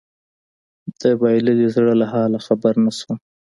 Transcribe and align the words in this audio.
د 1.01 1.03
بايللي 1.19 1.67
زړه 1.75 1.93
له 2.01 2.05
حاله 2.13 2.39
خبر 2.47 2.73
نه 2.85 2.91
شوم 2.97 3.17